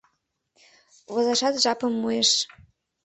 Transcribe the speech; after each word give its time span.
—Возашат 1.13 1.55
жапым 1.63 1.93
муэш... 2.01 2.29